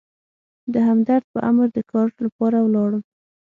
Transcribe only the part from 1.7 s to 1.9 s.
د